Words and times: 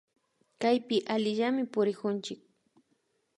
Kaypi 0.61 0.97
allillami 1.15 1.63
purikunchik 1.73 2.39